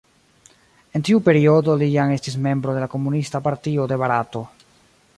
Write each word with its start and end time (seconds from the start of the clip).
En 0.99 1.03
tiu 1.09 1.19
periodo 1.27 1.77
li 1.81 1.91
jam 1.97 2.15
estis 2.15 2.39
membro 2.49 2.75
de 2.79 2.83
la 2.85 2.91
Komunista 2.97 3.43
Partio 3.49 3.87
de 3.93 4.03
Barato. 4.07 4.47